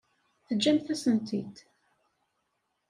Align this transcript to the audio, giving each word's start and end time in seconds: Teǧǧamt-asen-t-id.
Teǧǧamt-asen-t-id. 0.47 1.55